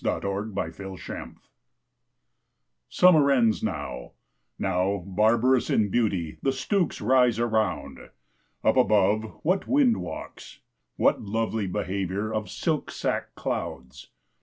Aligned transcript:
14 0.03 0.21
Hurrahing 0.23 0.77
in 0.79 1.19
Harvest 1.19 1.39
SUMMER 2.89 3.29
ends 3.29 3.61
now; 3.61 4.13
now, 4.57 5.03
barbarous 5.05 5.69
in 5.69 5.89
beauty, 5.91 6.39
the 6.41 6.51
stooks 6.51 6.99
rise 7.01 7.37
Around; 7.37 7.99
up 8.63 8.77
above, 8.77 9.25
what 9.43 9.67
wind 9.67 9.97
walks! 9.97 10.57
what 10.95 11.21
lovely 11.21 11.67
behaviour 11.67 12.33
Of 12.33 12.49
silk 12.49 12.89
sack 12.89 13.35
clouds! 13.35 14.09